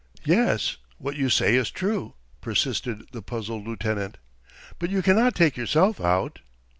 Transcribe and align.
"Yes; 0.25 0.77
what 0.97 1.15
you 1.15 1.29
say 1.29 1.55
is 1.55 1.69
true," 1.69 2.15
persisted 2.41 3.07
the 3.11 3.21
puzzled 3.21 3.67
lieutenant. 3.67 4.17
"But 4.79 4.89
you 4.89 5.03
cannot 5.03 5.35
take 5.35 5.55
yourself 5.57 5.99
out." 6.01 6.39